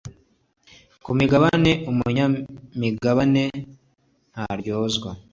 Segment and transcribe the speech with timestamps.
[1.03, 3.45] ku migabane umunyamigabane
[4.31, 5.09] ntaryozwa